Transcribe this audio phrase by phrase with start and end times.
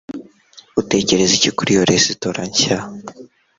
[0.81, 2.77] utekereza iki kuri iyo resitora nshya